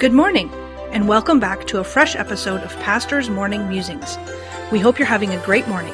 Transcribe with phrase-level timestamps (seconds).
[0.00, 0.50] Good morning,
[0.92, 4.16] and welcome back to a fresh episode of Pastor's Morning Musings.
[4.72, 5.92] We hope you're having a great morning.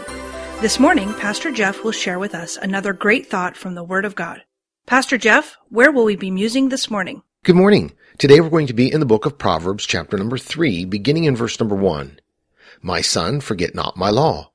[0.60, 4.14] This morning, Pastor Jeff will share with us another great thought from the Word of
[4.14, 4.44] God.
[4.86, 7.24] Pastor Jeff, where will we be musing this morning?
[7.42, 7.94] Good morning.
[8.16, 11.34] Today we're going to be in the book of Proverbs, chapter number 3, beginning in
[11.34, 12.20] verse number 1.
[12.82, 14.52] My son, forget not my law,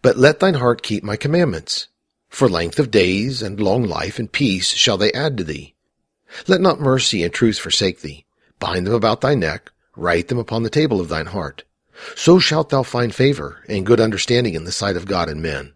[0.00, 1.88] but let thine heart keep my commandments.
[2.30, 5.74] For length of days and long life and peace shall they add to thee.
[6.48, 8.23] Let not mercy and truth forsake thee.
[8.64, 11.64] Bind them about thy neck, write them upon the table of thine heart.
[12.16, 15.74] So shalt thou find favor and good understanding in the sight of God and men.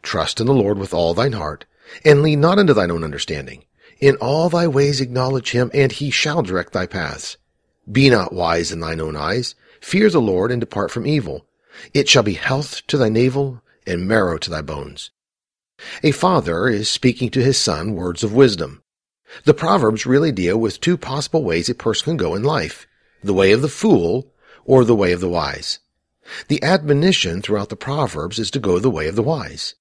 [0.00, 1.64] Trust in the Lord with all thine heart,
[2.04, 3.64] and lean not unto thine own understanding.
[3.98, 7.36] In all thy ways acknowledge him, and he shall direct thy paths.
[7.90, 9.56] Be not wise in thine own eyes.
[9.80, 11.48] Fear the Lord, and depart from evil.
[11.92, 15.10] It shall be health to thy navel, and marrow to thy bones.
[16.04, 18.84] A father is speaking to his son words of wisdom.
[19.44, 22.86] The Proverbs really deal with two possible ways a person can go in life,
[23.22, 24.32] the way of the fool
[24.64, 25.78] or the way of the wise.
[26.48, 29.74] The admonition throughout the Proverbs is to go the way of the wise.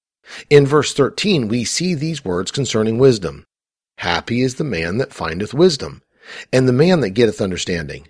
[0.49, 3.45] In verse 13, we see these words concerning wisdom.
[3.97, 6.01] Happy is the man that findeth wisdom,
[6.53, 8.07] and the man that getteth understanding.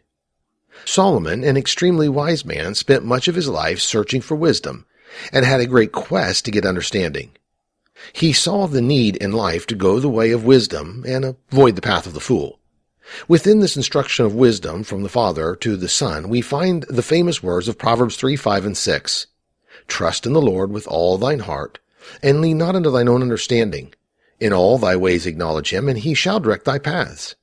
[0.85, 4.85] Solomon, an extremely wise man, spent much of his life searching for wisdom,
[5.31, 7.31] and had a great quest to get understanding.
[8.13, 11.81] He saw the need in life to go the way of wisdom and avoid the
[11.81, 12.59] path of the fool.
[13.27, 17.41] Within this instruction of wisdom from the Father to the Son, we find the famous
[17.41, 19.27] words of Proverbs 3, 5, and 6.
[19.87, 21.79] Trust in the Lord with all thine heart,
[22.21, 23.93] and lean not unto thine own understanding.
[24.39, 27.35] In all thy ways acknowledge him, and he shall direct thy paths.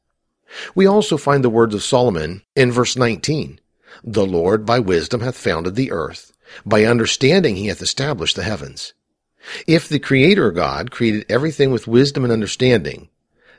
[0.74, 3.60] We also find the words of Solomon in verse 19.
[4.04, 6.32] The Lord by wisdom hath founded the earth.
[6.64, 8.94] By understanding he hath established the heavens.
[9.66, 13.08] If the Creator God created everything with wisdom and understanding,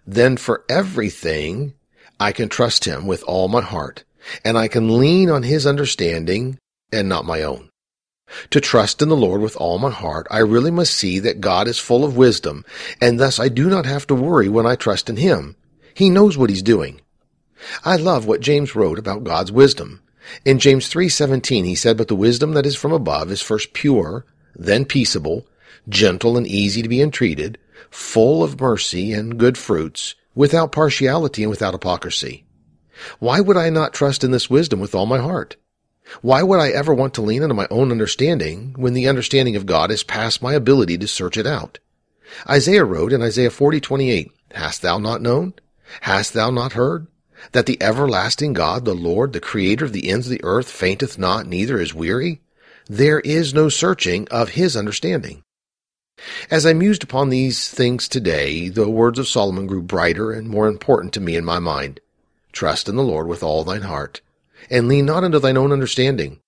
[0.06, 1.74] then for everything
[2.20, 4.04] I can trust Him with all my heart,
[4.44, 6.58] and I can lean on His understanding
[6.92, 7.70] and not my own.
[8.50, 11.68] To trust in the Lord with all my heart, I really must see that God
[11.68, 12.66] is full of wisdom,
[13.00, 15.56] and thus I do not have to worry when I trust in Him.
[15.94, 17.02] He knows what He's doing.
[17.86, 20.02] I love what James wrote about God's wisdom.
[20.44, 24.26] In James 3:17 he said, "But the wisdom that is from above is first pure,
[24.56, 25.48] then peaceable,
[25.88, 27.58] gentle and easy to be entreated,
[27.90, 32.46] full of mercy and good fruits, without partiality and without hypocrisy.
[33.20, 35.56] Why would I not trust in this wisdom with all my heart?
[36.22, 39.66] Why would I ever want to lean on my own understanding when the understanding of
[39.66, 41.80] God is past my ability to search it out?
[42.50, 45.54] Isaiah wrote in Isaiah 40:28, Hast thou not known?
[46.02, 47.08] Hast thou not heard?
[47.52, 51.18] That the everlasting God, the Lord, the creator of the ends of the earth, fainteth
[51.18, 52.42] not, neither is weary?
[52.88, 55.44] There is no searching of his understanding.
[56.50, 60.68] As I mused upon these things today, the words of Solomon grew brighter and more
[60.68, 62.00] important to me in my mind.
[62.52, 64.22] Trust in the Lord with all thine heart,
[64.70, 66.42] and lean not unto thine own understanding.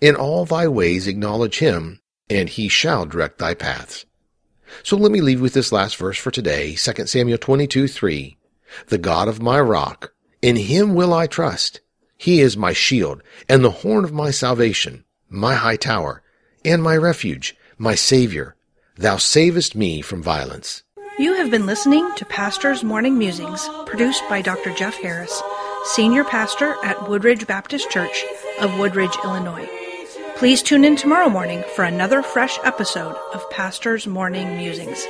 [0.00, 4.04] In all thy ways acknowledge him, and he shall direct thy paths.
[4.82, 8.36] So let me leave with this last verse for today, 2 Samuel 22, 3.
[8.88, 11.80] The God of my rock, in him will I trust.
[12.16, 16.22] He is my shield, and the horn of my salvation, my high tower,
[16.64, 18.56] and my refuge, my Savior,
[18.96, 20.84] Thou savest me from violence.
[21.18, 24.72] You have been listening to Pastor's Morning Musings, produced by Dr.
[24.72, 25.42] Jeff Harris,
[25.86, 28.24] Senior Pastor at Woodridge Baptist Church
[28.60, 29.68] of Woodridge, Illinois.
[30.36, 35.04] Please tune in tomorrow morning for another fresh episode of Pastor's Morning Musings.